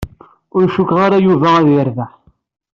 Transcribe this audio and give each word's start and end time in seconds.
Ur 0.55 0.63
cukkteɣ 0.73 0.99
ara 1.05 1.17
Yuba 1.25 1.49
ad 1.59 1.67
yerbeḥ. 1.73 2.11